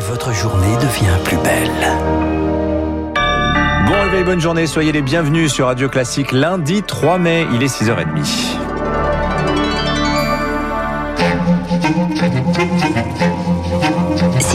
Votre 0.00 0.32
journée 0.32 0.76
devient 0.76 1.18
plus 1.24 1.36
belle. 1.38 1.70
Bon 3.86 4.00
réveil, 4.02 4.24
bonne 4.24 4.40
journée, 4.40 4.66
soyez 4.66 4.92
les 4.92 5.02
bienvenus 5.02 5.52
sur 5.52 5.66
Radio 5.66 5.88
Classique 5.88 6.32
lundi 6.32 6.82
3 6.82 7.18
mai, 7.18 7.46
il 7.52 7.62
est 7.62 7.66
6h30. 7.66 8.58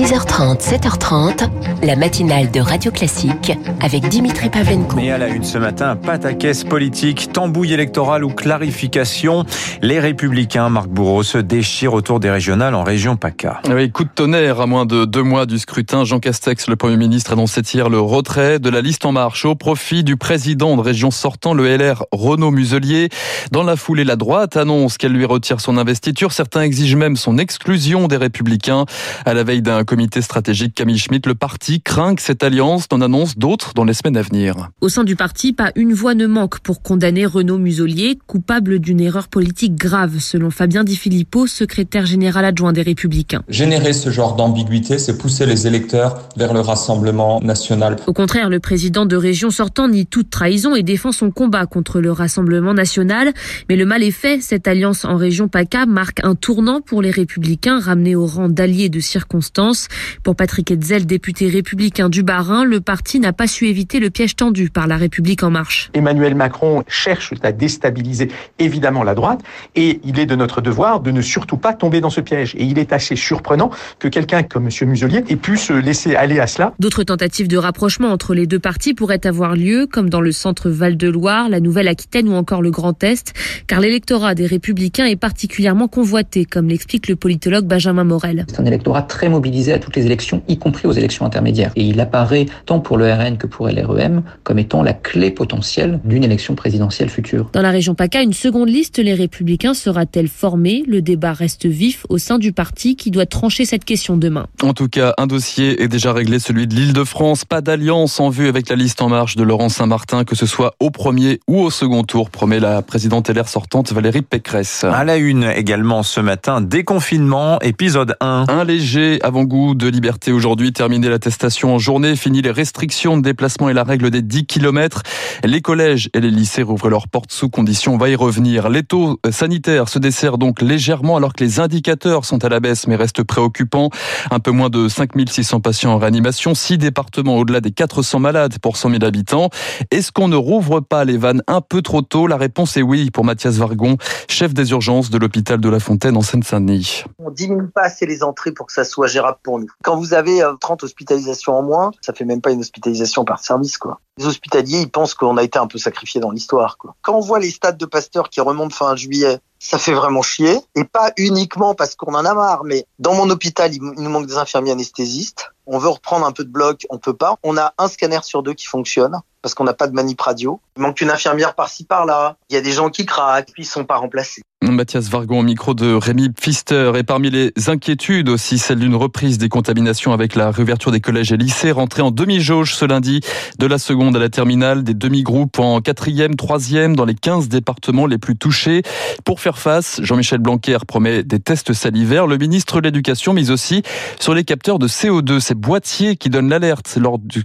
6h30, 0.04 0.60
7h30, 0.60 1.50
la 1.82 1.96
matinale 1.96 2.52
de 2.52 2.60
Radio 2.60 2.92
Classique 2.92 3.54
avec 3.80 4.10
Dimitri 4.10 4.50
Pavlenko. 4.50 5.00
Et 5.00 5.12
à 5.12 5.18
la 5.18 5.30
une 5.30 5.46
ce 5.46 5.58
matin, 5.58 5.96
pataquès 5.96 6.66
politique, 6.66 7.32
tambouille 7.32 7.72
électorale 7.72 8.26
ou 8.26 8.30
clarification. 8.30 9.46
Les 9.82 10.02
Républicains, 10.02 10.68
Marc 10.68 10.90
Bourreau, 10.90 11.24
se 11.24 11.38
déchirent 11.38 11.94
autour 11.94 12.20
des 12.20 12.30
régionales 12.30 12.76
en 12.76 12.84
région 12.84 13.16
PACA. 13.16 13.62
Oui, 13.70 13.92
coup 13.92 14.04
de 14.04 14.10
tonnerre 14.10 14.60
à 14.60 14.68
moins 14.68 14.86
de 14.86 15.06
deux 15.06 15.24
mois 15.24 15.46
du 15.46 15.58
scrutin. 15.58 16.04
Jean 16.04 16.20
Castex, 16.20 16.68
le 16.68 16.76
Premier 16.76 16.98
ministre, 16.98 17.32
annonçait 17.32 17.62
hier 17.62 17.88
le 17.88 18.02
retrait 18.02 18.60
de 18.60 18.70
la 18.70 18.82
liste 18.82 19.06
en 19.06 19.14
marche 19.14 19.46
au 19.46 19.56
profit 19.56 20.04
du 20.04 20.18
président 20.18 20.76
de 20.76 20.82
région 20.82 21.12
sortant, 21.12 21.54
le 21.54 21.78
LR 21.78 22.04
Renaud 22.12 22.52
Muselier. 22.52 23.08
Dans 23.52 23.64
la 23.64 23.78
foulée, 23.78 24.04
la 24.04 24.18
droite 24.18 24.58
annonce 24.58 24.98
qu'elle 24.98 25.14
lui 25.14 25.24
retire 25.24 25.62
son 25.62 25.78
investiture. 25.78 26.34
Certains 26.34 26.64
exigent 26.64 26.98
même 26.98 27.16
son 27.16 27.38
exclusion 27.38 28.10
des 28.10 28.18
Républicains. 28.18 28.84
À 29.26 29.34
la 29.34 29.46
veille 29.46 29.62
d'un 29.62 29.86
comité 29.94 30.24
stratégique 30.24 30.74
Camille 30.74 30.98
Schmitt, 30.98 31.28
le 31.28 31.36
parti 31.36 31.80
craint 31.80 32.16
que 32.16 32.22
cette 32.24 32.42
alliance 32.42 32.88
n'en 32.92 33.00
annonce 33.00 33.38
d'autres 33.38 33.76
dans 33.76 33.84
les 33.84 33.94
semaines 33.94 34.18
à 34.18 34.24
venir. 34.24 34.70
Au 34.82 34.90
sein 34.90 35.04
du 35.04 35.16
parti, 35.16 35.54
pas 35.54 35.72
une 35.76 35.94
voix 35.94 36.16
ne 36.16 36.26
manque 36.26 36.62
pour 36.62 36.82
condamner 36.82 37.28
Renaud 37.28 37.60
Muselier, 37.60 38.18
coupable 38.26 38.80
d'une 38.80 39.00
erreur 39.00 39.28
politique 39.28 39.76
grave, 39.76 40.18
selon 40.18 40.50
Fabien 40.50 40.84
Di 40.84 40.96
Filippo, 40.96 41.46
secrétaire 41.46 42.08
général 42.08 42.44
adjoint 42.44 42.74
des 42.74 42.82
Républicains. 42.82 43.44
Générer 43.50 43.94
ce 43.94 44.10
genre 44.10 44.36
d'ambiguïté, 44.36 44.98
c'est 44.98 45.16
pousser 45.16 45.46
les 45.46 45.68
électeurs 45.68 46.28
vers 46.38 46.56
le 46.56 46.62
Rassemblement 46.62 47.40
national. 47.42 47.98
Au 48.08 48.14
contraire, 48.14 48.50
le 48.50 48.60
président 48.60 49.06
de 49.06 49.16
région 49.16 49.52
sortant 49.52 49.88
nie 49.88 50.08
toute 50.08 50.32
trahison 50.32 50.74
et 50.74 50.82
défend 50.82 51.12
son 51.12 51.30
combat 51.30 51.68
contre 51.68 52.02
le 52.02 52.12
Rassemblement 52.12 52.74
national. 52.74 53.32
Mais 53.70 53.76
le 53.76 53.86
mal 53.86 54.02
est 54.02 54.10
fait. 54.10 54.42
Cette 54.42 54.68
alliance 54.68 55.06
en 55.06 55.18
région 55.18 55.50
PACA 55.50 55.86
marque 55.86 56.26
un 56.26 56.34
tournant 56.34 56.82
pour 56.82 57.04
les 57.04 57.12
Républicains, 57.12 57.80
ramenés 57.80 58.16
au 58.16 58.26
rang 58.26 58.50
d'alliés 58.50 58.90
de 58.90 59.00
circonstance. 59.00 59.83
Pour 60.24 60.36
Patrick 60.36 60.72
Hetzel, 60.72 61.06
député 61.06 61.50
républicain 61.50 62.10
du 62.10 62.24
Bas-Rhin, 62.24 62.64
le 62.64 62.82
parti 62.82 63.20
n'a 63.20 63.34
pas 63.34 63.48
su 63.48 63.68
éviter 63.68 64.00
le 64.00 64.10
piège 64.10 64.36
tendu 64.36 64.70
par 64.70 64.88
la 64.88 64.98
République 64.98 65.44
en 65.44 65.50
marche. 65.50 65.90
Emmanuel 65.94 66.36
Macron 66.36 66.84
cherche 66.88 67.34
à 67.44 67.52
déstabiliser 67.52 68.30
évidemment 68.60 69.04
la 69.04 69.16
droite 69.16 69.42
et 69.76 70.00
il 70.04 70.20
est 70.20 70.26
de 70.26 70.36
notre 70.36 70.62
devoir 70.62 71.00
de 71.00 71.12
ne 71.12 71.22
surtout 71.22 71.58
pas 71.58 71.74
tomber 71.74 72.02
dans 72.02 72.10
ce 72.10 72.22
piège. 72.22 72.56
Et 72.56 72.64
il 72.64 72.80
est 72.80 72.94
assez 72.94 73.16
surprenant 73.16 73.72
que 74.00 74.08
quelqu'un 74.08 74.44
comme 74.44 74.68
M. 74.68 74.90
Muselier 74.90 75.24
ait 75.30 75.36
pu 75.36 75.58
se 75.58 75.74
laisser 75.74 76.16
aller 76.16 76.40
à 76.40 76.48
cela. 76.48 76.74
D'autres 76.80 77.04
tentatives 77.04 77.48
de 77.48 77.58
rapprochement 77.58 78.10
entre 78.10 78.34
les 78.34 78.48
deux 78.48 78.60
partis 78.60 78.94
pourraient 78.94 79.26
avoir 79.26 79.56
lieu, 79.56 79.88
comme 79.92 80.10
dans 80.10 80.22
le 80.22 80.32
centre 80.32 80.70
Val-de-Loire, 80.70 81.50
la 81.50 81.60
Nouvelle-Aquitaine 81.60 82.30
ou 82.30 82.34
encore 82.34 82.62
le 82.62 82.72
Grand 82.72 83.04
Est, 83.04 83.34
car 83.68 83.80
l'électorat 83.80 84.36
des 84.36 84.46
Républicains 84.46 85.06
est 85.06 85.16
particulièrement 85.16 85.88
convoité, 85.88 86.46
comme 86.46 86.68
l'explique 86.68 87.08
le 87.08 87.16
politologue 87.16 87.66
Benjamin 87.66 88.04
Morel. 88.04 88.46
C'est 88.48 88.60
un 88.60 88.66
électorat 88.66 89.02
très 89.02 89.30
mobilisé 89.30 89.73
à 89.74 89.80
toutes 89.80 89.96
les 89.96 90.06
élections, 90.06 90.44
y 90.48 90.58
compris 90.58 90.88
aux 90.88 90.92
élections 90.92 91.26
intermédiaires. 91.26 91.72
Et 91.76 91.84
il 91.84 92.00
apparaît, 92.00 92.46
tant 92.66 92.80
pour 92.80 92.98
le 92.98 93.12
RN 93.12 93.38
que 93.38 93.48
pour 93.48 93.68
LREM, 93.68 94.24
comme 94.44 94.60
étant 94.60 94.84
la 94.84 94.94
clé 94.94 95.32
potentielle 95.32 96.00
d'une 96.04 96.24
élection 96.24 96.56
présidentielle 96.56 97.10
future. 97.10 97.50
Dans 97.54 97.62
la 97.62 97.72
région 97.72 97.96
PACA, 97.96 98.22
une 98.22 98.34
seconde 98.34 98.70
liste, 98.70 99.00
les 99.00 99.14
Républicains, 99.14 99.74
sera-t-elle 99.74 100.28
formée? 100.28 100.84
Le 100.88 101.02
débat 101.02 101.34
reste 101.34 101.66
vif 101.66 102.06
au 102.10 102.18
sein 102.18 102.38
du 102.38 102.52
parti 102.52 102.96
qui 102.96 103.12
doit 103.12 103.26
trancher 103.26 103.66
cette 103.66 103.86
question 103.86 104.18
demain. 104.18 104.48
En 104.62 104.74
tout 104.74 104.88
cas, 104.88 105.14
un 105.18 105.28
dossier 105.28 105.82
est 105.82 105.88
déjà 105.88 106.14
réglé, 106.14 106.40
celui 106.40 106.68
de 106.68 106.76
l'Île-de-France. 106.76 107.46
Pas 107.46 107.62
d'alliance 107.62 108.20
en 108.20 108.30
vue 108.30 108.48
avec 108.48 108.70
la 108.70 108.76
liste 108.76 109.02
en 109.02 109.10
marche 109.10 109.36
de 109.36 109.44
Laurent 109.44 109.70
Saint-Martin, 109.70 110.24
que 110.24 110.36
ce 110.36 110.46
soit 110.46 110.76
au 110.80 110.90
premier 110.90 111.40
ou 111.48 111.60
au 111.60 111.72
second 111.72 112.04
tour, 112.04 112.30
promet 112.30 112.60
la 112.60 112.82
présidente 112.82 113.30
LR 113.30 113.48
sortante 113.48 113.92
Valérie 113.94 114.22
Pécresse. 114.22 114.84
À 114.84 115.04
la 115.04 115.18
une 115.18 115.44
également 115.44 116.04
ce 116.04 116.20
matin, 116.20 116.62
déconfinement, 116.62 117.60
épisode 117.62 118.16
1. 118.20 118.46
Un 118.50 118.64
léger 118.64 119.20
avant-goût 119.24 119.63
de 119.72 119.88
liberté 119.88 120.34
aujourd'hui, 120.34 120.74
terminé 120.74 121.08
l'attestation 121.08 121.74
en 121.74 121.80
journée, 121.80 122.18
fini 122.18 122.42
les 122.42 122.52
restrictions 122.52 123.16
de 123.16 123.22
déplacement 123.22 123.70
et 123.70 123.74
la 123.74 123.86
règle 123.86 124.12
des 124.12 124.22
10 124.22 124.46
km. 124.46 125.02
Les 125.46 125.62
collèges 125.62 126.10
et 126.14 126.20
les 126.20 126.30
lycées 126.30 126.62
rouvrent 126.62 126.90
leurs 126.90 127.08
portes 127.08 127.32
sous 127.32 127.50
conditions, 127.50 127.94
on 127.94 127.98
va 127.98 128.10
y 128.10 128.16
revenir. 128.16 128.68
Les 128.68 128.84
taux 128.84 129.20
sanitaires 129.32 129.88
se 129.88 129.98
desserrent 129.98 130.38
donc 130.38 130.62
légèrement 130.62 131.16
alors 131.16 131.34
que 131.34 131.44
les 131.44 131.62
indicateurs 131.62 132.26
sont 132.26 132.44
à 132.44 132.50
la 132.50 132.60
baisse 132.60 132.88
mais 132.88 132.98
restent 132.98 133.24
préoccupants. 133.24 133.90
Un 134.30 134.40
peu 134.40 134.52
moins 134.52 134.70
de 134.70 134.90
5600 134.90 135.62
patients 135.62 135.94
en 135.94 135.98
réanimation, 135.98 136.54
6 136.54 136.78
départements 136.78 137.38
au-delà 137.38 137.62
des 137.62 137.72
400 137.72 138.20
malades 138.20 138.60
pour 138.60 138.76
100 138.76 138.90
000 138.90 139.04
habitants. 139.06 139.50
Est-ce 139.90 140.12
qu'on 140.12 140.28
ne 140.28 140.36
rouvre 140.36 140.82
pas 140.82 141.06
les 141.06 141.18
vannes 141.18 141.42
un 141.48 141.62
peu 141.62 141.82
trop 141.82 142.02
tôt? 142.02 142.28
La 142.28 142.38
réponse 142.38 142.76
est 142.76 142.82
oui 142.82 143.12
pour 143.12 143.24
Mathias 143.24 143.56
Vargon, 143.56 143.98
chef 144.28 144.54
des 144.54 144.72
urgences 144.72 145.10
de 145.10 145.18
l'hôpital 145.18 145.62
de 145.62 145.70
La 145.70 145.80
Fontaine 145.80 146.18
en 146.18 146.22
Seine-Saint-Denis. 146.22 147.04
On 147.20 147.32
diminue 147.32 147.70
pas 147.74 147.84
assez 147.84 148.06
les 148.06 148.24
entrées 148.24 148.52
pour 148.52 148.68
que 148.68 148.74
ça 148.74 148.84
soit 148.84 149.08
gérable 149.08 149.38
pour 149.44 149.53
Quand 149.84 149.96
vous 149.96 150.14
avez 150.14 150.42
30 150.60 150.84
hospitalisations 150.84 151.56
en 151.56 151.64
moins, 151.64 151.92
ça 152.02 152.14
fait 152.14 152.26
même 152.26 152.42
pas 152.42 152.52
une 152.52 152.62
hospitalisation 152.62 153.26
par 153.26 153.40
service, 153.40 153.78
quoi. 153.78 154.00
Les 154.18 154.26
hospitaliers, 154.26 154.82
ils 154.82 154.92
pensent 154.92 155.14
qu'on 155.16 155.38
a 155.38 155.44
été 155.44 155.58
un 155.58 155.68
peu 155.68 155.78
sacrifiés 155.78 156.22
dans 156.22 156.32
l'histoire, 156.32 156.78
quoi. 156.78 156.96
Quand 157.02 157.16
on 157.16 157.22
voit 157.22 157.40
les 157.40 157.52
stades 157.52 157.78
de 157.78 157.86
Pasteur 157.86 158.30
qui 158.30 158.42
remontent 158.42 158.76
fin 158.76 158.96
juillet, 158.96 159.40
ça 159.60 159.78
fait 159.78 159.94
vraiment 159.94 160.22
chier. 160.22 160.60
Et 160.76 160.84
pas 160.84 161.12
uniquement 161.18 161.74
parce 161.74 161.96
qu'on 161.96 162.14
en 162.14 162.26
a 162.26 162.34
marre, 162.34 162.64
mais 162.64 162.86
dans 163.00 163.14
mon 163.14 163.30
hôpital, 163.30 163.74
il 163.74 163.82
nous 163.82 164.10
manque 164.10 164.28
des 164.28 164.38
infirmiers 164.38 164.72
anesthésistes. 164.72 165.53
On 165.66 165.78
veut 165.78 165.90
reprendre 165.90 166.26
un 166.26 166.32
peu 166.32 166.44
de 166.44 166.50
bloc, 166.50 166.86
on 166.90 166.98
peut 166.98 167.16
pas. 167.16 167.38
On 167.44 167.58
a 167.58 167.74
un 167.78 167.88
scanner 167.88 168.20
sur 168.24 168.44
deux 168.44 168.54
qui 168.54 168.66
fonctionne 168.66 169.20
parce 169.42 169.54
qu'on 169.54 169.66
n'a 169.66 169.74
pas 169.74 169.88
de 169.88 169.94
manip 169.94 170.20
radio. 170.20 170.60
Il 170.78 170.82
manque 170.82 171.02
une 171.02 171.12
infirmière 171.12 171.54
par-ci 171.54 171.84
par-là. 171.84 172.38
Il 172.50 172.54
y 172.54 172.58
a 172.58 172.62
des 172.62 172.72
gens 172.72 172.90
qui 172.90 173.06
craquent, 173.06 173.52
puis 173.54 173.64
ils 173.64 173.68
sont 173.68 173.84
pas 173.84 173.98
remplacés. 173.98 174.42
Mathias 174.72 175.10
Vargon 175.10 175.40
au 175.40 175.44
micro 175.44 175.74
de 175.74 175.94
Rémi 175.94 176.30
Pfister. 176.30 176.94
Et 176.96 177.04
parmi 177.04 177.30
les 177.30 177.52
inquiétudes 177.68 178.30
aussi, 178.30 178.58
celle 178.58 178.80
d'une 178.80 178.96
reprise 178.96 179.38
des 179.38 179.50
contaminations 179.50 180.14
avec 180.14 180.36
la 180.36 180.52
réouverture 180.52 180.92
des 180.92 181.02
collèges 181.02 181.32
et 181.32 181.38
lycées, 181.38 181.72
rentrée 181.72 182.02
en 182.02 182.12
demi-jauge 182.12 182.74
ce 182.74 182.86
lundi 182.86 183.20
de 183.60 183.66
la 183.66 183.78
seconde 183.78 184.16
à 184.16 184.20
la 184.20 184.30
terminale, 184.30 184.84
des 184.84 184.94
demi-groupes 184.94 185.60
en 185.60 185.82
quatrième, 185.82 186.36
troisième 186.36 186.96
dans 186.96 187.06
les 187.06 187.16
15 187.16 187.50
départements 187.50 188.06
les 188.06 188.18
plus 188.18 188.38
touchés. 188.38 188.84
Pour 189.26 189.42
faire 189.42 189.58
face, 189.58 190.00
Jean-Michel 190.02 190.40
Blanquer 190.40 190.78
promet 190.88 191.24
des 191.24 191.40
tests 191.40 191.74
salivaires, 191.74 192.28
le 192.28 192.38
ministre 192.38 192.80
de 192.80 192.86
l'Éducation, 192.86 193.34
mais 193.34 193.52
aussi 193.52 193.84
sur 194.20 194.34
les 194.34 194.46
capteurs 194.46 194.80
de 194.80 194.88
CO2, 194.88 195.40
ces 195.54 195.60
boîtiers 195.60 196.16
qui 196.16 196.32
donnent 196.32 196.50
l'alerte 196.50 196.98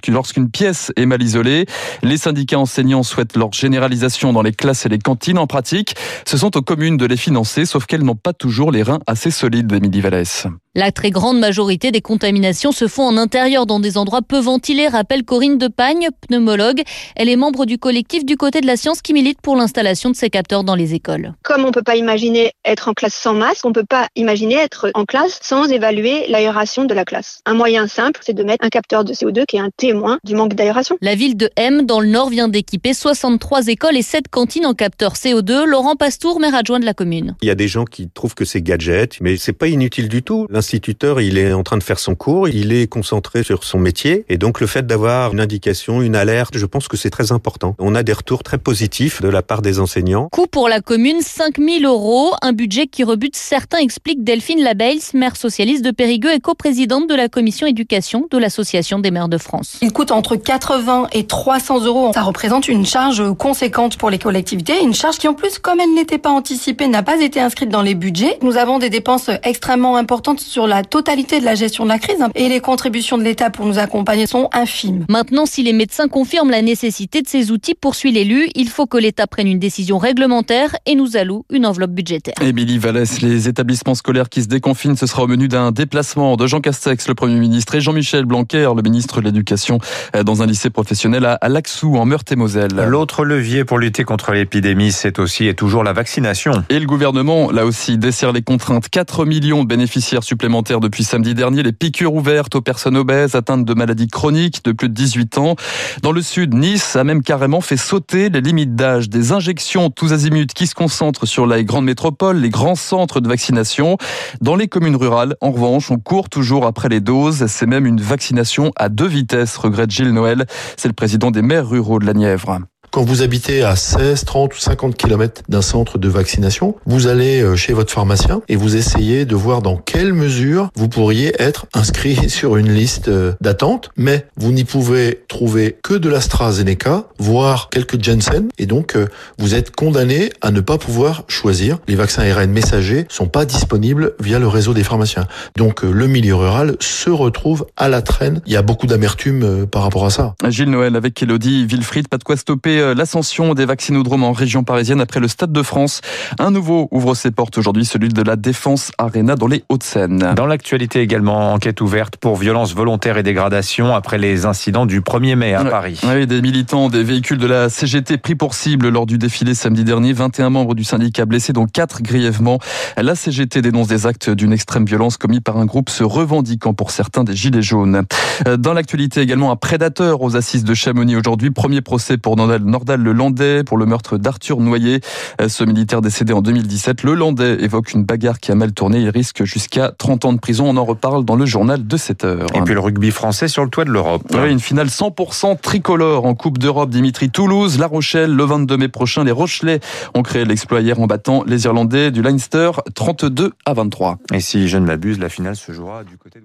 lorsqu'une 0.08 0.50
pièce 0.50 0.92
est 0.96 1.04
mal 1.04 1.22
isolée. 1.22 1.66
Les 2.02 2.16
syndicats 2.16 2.58
enseignants 2.58 3.02
souhaitent 3.02 3.36
leur 3.36 3.52
généralisation 3.52 4.32
dans 4.32 4.40
les 4.40 4.52
classes 4.52 4.86
et 4.86 4.88
les 4.88 4.98
cantines. 4.98 5.36
En 5.36 5.46
pratique, 5.46 5.94
ce 6.26 6.38
sont 6.38 6.56
aux 6.56 6.62
communes 6.62 6.96
de 6.96 7.04
les 7.04 7.18
financer, 7.18 7.66
sauf 7.66 7.84
qu'elles 7.84 8.04
n'ont 8.04 8.14
pas 8.14 8.32
toujours 8.32 8.72
les 8.72 8.82
reins 8.82 9.00
assez 9.06 9.30
solides 9.30 9.66
d'Émilie 9.66 10.00
Vallès. 10.00 10.46
La 10.78 10.92
très 10.92 11.10
grande 11.10 11.40
majorité 11.40 11.90
des 11.90 12.00
contaminations 12.00 12.70
se 12.70 12.86
font 12.86 13.02
en 13.02 13.16
intérieur 13.16 13.66
dans 13.66 13.80
des 13.80 13.98
endroits 13.98 14.22
peu 14.22 14.38
ventilés, 14.38 14.86
rappelle 14.86 15.24
Corinne 15.24 15.58
Depagne, 15.58 16.06
pneumologue. 16.20 16.82
Elle 17.16 17.28
est 17.28 17.34
membre 17.34 17.66
du 17.66 17.78
collectif 17.78 18.24
du 18.24 18.36
côté 18.36 18.60
de 18.60 18.66
la 18.68 18.76
science 18.76 19.02
qui 19.02 19.12
milite 19.12 19.40
pour 19.40 19.56
l'installation 19.56 20.08
de 20.08 20.14
ces 20.14 20.30
capteurs 20.30 20.62
dans 20.62 20.76
les 20.76 20.94
écoles. 20.94 21.34
Comme 21.42 21.64
on 21.64 21.66
ne 21.66 21.72
peut 21.72 21.82
pas 21.82 21.96
imaginer 21.96 22.52
être 22.64 22.86
en 22.86 22.94
classe 22.94 23.14
sans 23.14 23.34
masque, 23.34 23.64
on 23.64 23.70
ne 23.70 23.74
peut 23.74 23.84
pas 23.84 24.06
imaginer 24.14 24.54
être 24.54 24.92
en 24.94 25.04
classe 25.04 25.40
sans 25.42 25.64
évaluer 25.64 26.28
l'aération 26.28 26.84
de 26.84 26.94
la 26.94 27.04
classe. 27.04 27.40
Un 27.44 27.54
moyen 27.54 27.88
simple, 27.88 28.20
c'est 28.24 28.34
de 28.34 28.44
mettre 28.44 28.64
un 28.64 28.68
capteur 28.68 29.02
de 29.02 29.12
CO2 29.12 29.46
qui 29.46 29.56
est 29.56 29.60
un 29.60 29.70
témoin 29.76 30.20
du 30.22 30.36
manque 30.36 30.54
d'aération. 30.54 30.96
La 31.00 31.16
ville 31.16 31.36
de 31.36 31.50
M, 31.56 31.86
dans 31.86 31.98
le 31.98 32.06
Nord, 32.06 32.28
vient 32.28 32.46
d'équiper 32.46 32.94
63 32.94 33.66
écoles 33.66 33.96
et 33.96 34.02
7 34.02 34.28
cantines 34.28 34.64
en 34.64 34.74
capteur 34.74 35.14
CO2. 35.14 35.64
Laurent 35.64 35.96
Pastour, 35.96 36.38
maire 36.38 36.54
adjoint 36.54 36.78
de 36.78 36.84
la 36.84 36.94
commune. 36.94 37.34
Il 37.42 37.48
y 37.48 37.50
a 37.50 37.56
des 37.56 37.66
gens 37.66 37.84
qui 37.84 38.08
trouvent 38.08 38.36
que 38.36 38.44
c'est 38.44 38.62
gadget, 38.62 39.20
mais 39.20 39.36
c'est 39.36 39.52
pas 39.52 39.66
inutile 39.66 40.08
du 40.08 40.22
tout. 40.22 40.46
L'instituteur, 40.68 41.22
il 41.22 41.38
est 41.38 41.54
en 41.54 41.62
train 41.62 41.78
de 41.78 41.82
faire 41.82 41.98
son 41.98 42.14
cours, 42.14 42.46
il 42.46 42.74
est 42.74 42.88
concentré 42.88 43.42
sur 43.42 43.64
son 43.64 43.78
métier, 43.78 44.26
et 44.28 44.36
donc 44.36 44.60
le 44.60 44.66
fait 44.66 44.86
d'avoir 44.86 45.32
une 45.32 45.40
indication, 45.40 46.02
une 46.02 46.14
alerte, 46.14 46.58
je 46.58 46.66
pense 46.66 46.88
que 46.88 46.98
c'est 46.98 47.08
très 47.08 47.32
important. 47.32 47.74
On 47.78 47.94
a 47.94 48.02
des 48.02 48.12
retours 48.12 48.42
très 48.42 48.58
positifs 48.58 49.22
de 49.22 49.28
la 49.28 49.40
part 49.40 49.62
des 49.62 49.80
enseignants. 49.80 50.28
Coût 50.30 50.46
pour 50.46 50.68
la 50.68 50.82
commune, 50.82 51.22
5000 51.22 51.86
euros, 51.86 52.32
un 52.42 52.52
budget 52.52 52.86
qui 52.86 53.02
rebute 53.02 53.34
certains, 53.34 53.78
explique 53.78 54.24
Delphine 54.24 54.62
Labels, 54.62 54.98
maire 55.14 55.36
socialiste 55.36 55.82
de 55.82 55.90
Périgueux 55.90 56.34
et 56.34 56.40
coprésidente 56.40 57.08
de 57.08 57.14
la 57.14 57.30
commission 57.30 57.66
éducation 57.66 58.26
de 58.30 58.36
l'Association 58.36 58.98
des 58.98 59.10
maires 59.10 59.30
de 59.30 59.38
France. 59.38 59.78
Il 59.80 59.94
coûte 59.94 60.10
entre 60.10 60.36
80 60.36 61.08
et 61.12 61.26
300 61.26 61.58
500 61.58 61.86
euros. 61.86 62.10
Ça 62.12 62.22
représente 62.22 62.68
une 62.68 62.84
charge 62.84 63.22
conséquente 63.38 63.96
pour 63.96 64.10
les 64.10 64.18
collectivités, 64.18 64.82
une 64.82 64.94
charge 64.94 65.16
qui 65.16 65.28
en 65.28 65.34
plus, 65.34 65.58
comme 65.58 65.80
elle 65.80 65.94
n'était 65.94 66.18
pas 66.18 66.30
anticipée, 66.30 66.88
n'a 66.88 67.02
pas 67.02 67.20
été 67.22 67.40
inscrite 67.40 67.70
dans 67.70 67.82
les 67.82 67.94
budgets. 67.94 68.38
Nous 68.42 68.58
avons 68.58 68.78
des 68.78 68.90
dépenses 68.90 69.30
extrêmement 69.42 69.96
importantes 69.96 70.40
sur 70.40 70.57
la 70.66 70.82
totalité 70.82 71.40
de 71.40 71.44
la 71.44 71.54
gestion 71.54 71.84
de 71.84 71.90
la 71.90 71.98
crise 71.98 72.18
et 72.34 72.48
les 72.48 72.60
contributions 72.60 73.18
de 73.18 73.22
l'État 73.22 73.50
pour 73.50 73.66
nous 73.66 73.78
accompagner 73.78 74.26
sont 74.26 74.48
infimes. 74.52 75.04
Maintenant, 75.08 75.46
si 75.46 75.62
les 75.62 75.72
médecins 75.72 76.08
confirment 76.08 76.50
la 76.50 76.62
nécessité 76.62 77.22
de 77.22 77.28
ces 77.28 77.50
outils, 77.50 77.74
poursuit 77.74 78.10
l'élu, 78.12 78.48
il 78.54 78.68
faut 78.68 78.86
que 78.86 78.96
l'État 78.96 79.26
prenne 79.26 79.46
une 79.46 79.58
décision 79.58 79.98
réglementaire 79.98 80.74
et 80.86 80.94
nous 80.94 81.16
alloue 81.16 81.44
une 81.50 81.66
enveloppe 81.66 81.90
budgétaire. 81.90 82.34
Émilie 82.40 82.78
Vallès, 82.78 83.20
les 83.20 83.48
établissements 83.48 83.94
scolaires 83.94 84.28
qui 84.28 84.42
se 84.42 84.48
déconfinent, 84.48 84.96
ce 84.96 85.06
sera 85.06 85.24
au 85.24 85.26
menu 85.26 85.48
d'un 85.48 85.70
déplacement 85.70 86.36
de 86.36 86.46
Jean 86.46 86.60
Castex, 86.60 87.08
le 87.08 87.14
Premier 87.14 87.38
ministre, 87.38 87.74
et 87.74 87.80
Jean-Michel 87.80 88.24
Blanquer, 88.24 88.70
le 88.74 88.82
ministre 88.82 89.20
de 89.20 89.26
l'Éducation, 89.26 89.78
dans 90.24 90.42
un 90.42 90.46
lycée 90.46 90.70
professionnel 90.70 91.24
à 91.40 91.48
Laxou, 91.48 91.96
en 91.96 92.06
Meurthe-et-Moselle. 92.06 92.72
L'autre 92.86 93.24
levier 93.24 93.64
pour 93.64 93.78
lutter 93.78 94.04
contre 94.04 94.32
l'épidémie, 94.32 94.92
c'est 94.92 95.18
aussi 95.18 95.46
et 95.46 95.54
toujours 95.54 95.84
la 95.84 95.92
vaccination. 95.92 96.64
Et 96.70 96.78
le 96.78 96.86
gouvernement, 96.86 97.50
là 97.50 97.66
aussi, 97.66 97.98
dessert 97.98 98.32
les 98.32 98.42
contraintes. 98.42 98.88
4 98.88 99.26
millions 99.26 99.62
de 99.62 99.68
bénéficiaires 99.68 100.22
supplémentaires 100.22 100.37
depuis 100.80 101.04
samedi 101.04 101.34
dernier. 101.34 101.62
Les 101.62 101.72
piqûres 101.72 102.14
ouvertes 102.14 102.54
aux 102.54 102.60
personnes 102.60 102.96
obèses 102.96 103.34
atteintes 103.34 103.64
de 103.64 103.74
maladies 103.74 104.08
chroniques 104.08 104.64
de 104.64 104.72
plus 104.72 104.88
de 104.88 104.94
18 104.94 105.38
ans. 105.38 105.56
Dans 106.02 106.12
le 106.12 106.22
sud, 106.22 106.54
Nice 106.54 106.96
a 106.96 107.04
même 107.04 107.22
carrément 107.22 107.60
fait 107.60 107.76
sauter 107.76 108.28
les 108.30 108.40
limites 108.40 108.74
d'âge. 108.74 109.08
Des 109.08 109.32
injections 109.32 109.90
tous 109.90 110.12
azimuts 110.12 110.46
qui 110.46 110.66
se 110.66 110.74
concentrent 110.74 111.26
sur 111.26 111.46
les 111.46 111.64
grandes 111.64 111.84
métropoles, 111.84 112.38
les 112.38 112.50
grands 112.50 112.76
centres 112.76 113.20
de 113.20 113.28
vaccination. 113.28 113.98
Dans 114.40 114.56
les 114.56 114.68
communes 114.68 114.96
rurales, 114.96 115.34
en 115.40 115.50
revanche, 115.50 115.90
on 115.90 115.98
court 115.98 116.28
toujours 116.28 116.66
après 116.66 116.88
les 116.88 117.00
doses. 117.00 117.46
C'est 117.46 117.66
même 117.66 117.86
une 117.86 118.00
vaccination 118.00 118.72
à 118.76 118.88
deux 118.88 119.08
vitesses, 119.08 119.56
regrette 119.56 119.90
Gilles 119.90 120.12
Noël. 120.12 120.46
C'est 120.76 120.88
le 120.88 120.94
président 120.94 121.30
des 121.30 121.42
maires 121.42 121.68
ruraux 121.68 121.98
de 121.98 122.06
la 122.06 122.14
Nièvre. 122.14 122.60
Quand 122.90 123.04
vous 123.04 123.22
habitez 123.22 123.62
à 123.62 123.76
16, 123.76 124.24
30 124.24 124.54
ou 124.54 124.58
50 124.58 124.96
km 124.96 125.42
d'un 125.48 125.60
centre 125.60 125.98
de 125.98 126.08
vaccination, 126.08 126.74
vous 126.86 127.06
allez 127.06 127.42
euh, 127.42 127.54
chez 127.54 127.74
votre 127.74 127.92
pharmacien 127.92 128.40
et 128.48 128.56
vous 128.56 128.76
essayez 128.76 129.26
de 129.26 129.34
voir 129.34 129.60
dans 129.60 129.76
quelle 129.76 130.14
mesure 130.14 130.70
vous 130.74 130.88
pourriez 130.88 131.34
être 131.38 131.66
inscrit 131.74 132.30
sur 132.30 132.56
une 132.56 132.72
liste 132.72 133.08
euh, 133.08 133.34
d'attente, 133.42 133.90
mais 133.98 134.26
vous 134.38 134.52
n'y 134.52 134.64
pouvez 134.64 135.22
trouver 135.28 135.76
que 135.82 135.92
de 135.92 136.08
l'AstraZeneca, 136.08 137.04
voire 137.18 137.68
quelques 137.68 138.02
Janssen, 138.02 138.48
et 138.56 138.64
donc 138.64 138.96
euh, 138.96 139.06
vous 139.38 139.54
êtes 139.54 139.76
condamné 139.76 140.30
à 140.40 140.50
ne 140.50 140.60
pas 140.60 140.78
pouvoir 140.78 141.24
choisir. 141.28 141.78
Les 141.88 141.94
vaccins 141.94 142.22
ARN 142.22 142.50
messagers 142.50 143.06
sont 143.10 143.28
pas 143.28 143.44
disponibles 143.44 144.14
via 144.18 144.38
le 144.38 144.48
réseau 144.48 144.72
des 144.72 144.84
pharmaciens. 144.84 145.26
Donc 145.56 145.82
le 145.82 146.06
milieu 146.06 146.36
rural 146.36 146.76
se 146.80 147.10
retrouve 147.10 147.66
à 147.76 147.90
la 147.90 148.00
traîne. 148.00 148.40
Il 148.46 148.52
y 148.52 148.56
a 148.56 148.62
beaucoup 148.62 148.86
d'amertume 148.86 149.66
par 149.66 149.82
rapport 149.82 150.06
à 150.06 150.10
ça. 150.10 150.34
Gilles 150.48 150.70
Noël 150.70 150.96
avec 150.96 151.22
Elodie 151.22 151.66
Wilfried, 151.66 152.08
pas 152.08 152.16
de 152.16 152.24
quoi 152.24 152.36
stopper 152.36 152.77
euh, 152.78 152.94
l'ascension 152.94 153.54
des 153.54 153.64
vaccinodromes 153.64 154.24
en 154.24 154.32
région 154.32 154.64
parisienne 154.64 155.00
après 155.00 155.20
le 155.20 155.28
Stade 155.28 155.52
de 155.52 155.62
France. 155.62 156.00
Un 156.38 156.50
nouveau 156.50 156.88
ouvre 156.90 157.14
ses 157.14 157.30
portes 157.30 157.58
aujourd'hui, 157.58 157.84
celui 157.84 158.08
de 158.08 158.22
la 158.22 158.36
Défense 158.36 158.90
Arena 158.98 159.36
dans 159.36 159.46
les 159.46 159.64
Hauts-de-Seine. 159.68 160.34
Dans 160.36 160.46
l'actualité 160.46 161.00
également, 161.00 161.52
enquête 161.52 161.80
ouverte 161.80 162.16
pour 162.16 162.36
violence 162.36 162.74
volontaire 162.74 163.18
et 163.18 163.22
dégradation 163.22 163.94
après 163.94 164.18
les 164.18 164.46
incidents 164.46 164.86
du 164.86 165.00
1er 165.00 165.36
mai 165.36 165.54
à 165.54 165.64
Paris. 165.64 166.00
Oui, 166.04 166.26
des 166.26 166.40
militants 166.40 166.88
des 166.88 167.02
véhicules 167.02 167.38
de 167.38 167.46
la 167.46 167.68
CGT 167.68 168.18
pris 168.18 168.34
pour 168.34 168.54
cible 168.54 168.88
lors 168.88 169.06
du 169.06 169.18
défilé 169.18 169.54
samedi 169.54 169.84
dernier. 169.84 170.12
21 170.12 170.50
membres 170.50 170.74
du 170.74 170.84
syndicat 170.84 171.26
blessés, 171.26 171.52
dont 171.52 171.66
4 171.66 172.02
grièvement. 172.02 172.58
La 172.96 173.14
CGT 173.14 173.62
dénonce 173.62 173.88
des 173.88 174.06
actes 174.06 174.30
d'une 174.30 174.52
extrême 174.52 174.84
violence 174.84 175.16
commis 175.16 175.40
par 175.40 175.56
un 175.56 175.66
groupe 175.66 175.90
se 175.90 176.04
revendiquant 176.04 176.74
pour 176.74 176.90
certains 176.90 177.24
des 177.24 177.34
Gilets 177.34 177.62
jaunes. 177.62 178.02
Euh, 178.46 178.56
dans 178.56 178.72
l'actualité 178.72 179.20
également, 179.20 179.50
un 179.50 179.56
prédateur 179.56 180.22
aux 180.22 180.36
assises 180.36 180.64
de 180.64 180.74
Chamonix 180.74 181.16
aujourd'hui. 181.16 181.50
Premier 181.50 181.80
procès 181.80 182.18
pour 182.18 182.36
Nordal 182.36 182.62
Nordal 182.68 183.00
le 183.00 183.12
Landais 183.12 183.64
pour 183.64 183.76
le 183.78 183.86
meurtre 183.86 184.18
d'Arthur 184.18 184.60
Noyer. 184.60 185.00
Euh, 185.40 185.48
ce 185.48 185.64
militaire 185.64 186.00
décédé 186.00 186.32
en 186.32 186.42
2017, 186.42 187.02
le 187.02 187.14
Landais 187.14 187.62
évoque 187.62 187.92
une 187.92 188.04
bagarre 188.04 188.38
qui 188.38 188.52
a 188.52 188.54
mal 188.54 188.72
tourné. 188.72 189.00
Il 189.00 189.08
risque 189.08 189.44
jusqu'à 189.44 189.92
30 189.96 190.24
ans 190.26 190.32
de 190.32 190.38
prison. 190.38 190.66
On 190.68 190.76
en 190.76 190.84
reparle 190.84 191.24
dans 191.24 191.36
le 191.36 191.46
journal 191.46 191.86
de 191.86 191.96
7 191.96 192.24
heures. 192.24 192.46
Et 192.54 192.60
puis 192.60 192.74
le 192.74 192.80
rugby 192.80 193.10
français 193.10 193.48
sur 193.48 193.64
le 193.64 193.70
toit 193.70 193.84
de 193.84 193.90
l'Europe. 193.90 194.22
Oui, 194.32 194.50
une 194.50 194.60
finale 194.60 194.88
100% 194.88 195.60
tricolore 195.60 196.26
en 196.26 196.34
Coupe 196.34 196.58
d'Europe. 196.58 196.90
Dimitri 196.90 197.30
Toulouse, 197.30 197.78
La 197.78 197.86
Rochelle, 197.86 198.34
le 198.34 198.44
22 198.44 198.76
mai 198.76 198.88
prochain. 198.88 199.24
Les 199.24 199.32
Rochelais 199.32 199.80
ont 200.14 200.22
créé 200.22 200.44
l'exploit 200.44 200.80
hier 200.80 201.00
en 201.00 201.06
battant 201.06 201.44
les 201.46 201.64
Irlandais 201.64 202.10
du 202.10 202.22
Leinster 202.22 202.70
32 202.94 203.52
à 203.64 203.74
23. 203.74 204.18
Et 204.32 204.40
si 204.40 204.68
je 204.68 204.78
ne 204.78 204.86
m'abuse, 204.86 205.18
la 205.18 205.28
finale 205.28 205.56
se 205.56 205.72
jouera 205.72 206.04
du 206.04 206.16
côté 206.16 206.40
de 206.40 206.44